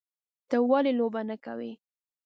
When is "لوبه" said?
0.99-1.21